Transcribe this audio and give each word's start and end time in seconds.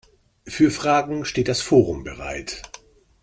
Für 0.47 0.71
Fragen 0.71 1.25
steht 1.25 1.47
das 1.47 1.61
Forum 1.61 2.03
bereit. 2.03 2.63